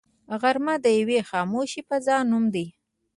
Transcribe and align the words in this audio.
غرمه 0.41 0.75
د 0.83 0.85
یوې 0.99 1.19
خاموشې 1.29 1.81
فضا 1.89 2.17
نوم 2.29 2.43
دی 2.53 2.67